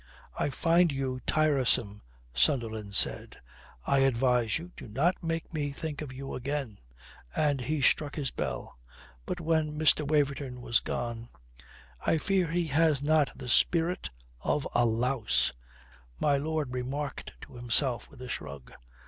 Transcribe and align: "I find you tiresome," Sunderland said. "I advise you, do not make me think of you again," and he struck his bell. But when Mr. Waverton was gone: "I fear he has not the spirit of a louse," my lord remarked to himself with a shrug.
"I 0.35 0.49
find 0.49 0.91
you 0.91 1.21
tiresome," 1.27 2.01
Sunderland 2.33 2.95
said. 2.95 3.37
"I 3.85 3.99
advise 3.99 4.57
you, 4.57 4.71
do 4.75 4.87
not 4.87 5.21
make 5.21 5.53
me 5.53 5.69
think 5.71 6.01
of 6.01 6.11
you 6.11 6.33
again," 6.33 6.79
and 7.35 7.61
he 7.61 7.81
struck 7.83 8.15
his 8.15 8.31
bell. 8.31 8.79
But 9.27 9.39
when 9.39 9.77
Mr. 9.77 10.01
Waverton 10.07 10.59
was 10.59 10.79
gone: 10.79 11.29
"I 12.03 12.17
fear 12.17 12.47
he 12.49 12.65
has 12.65 13.03
not 13.03 13.29
the 13.35 13.47
spirit 13.47 14.09
of 14.43 14.67
a 14.73 14.87
louse," 14.87 15.53
my 16.19 16.35
lord 16.35 16.73
remarked 16.73 17.33
to 17.41 17.53
himself 17.53 18.09
with 18.09 18.23
a 18.23 18.27
shrug. 18.27 18.73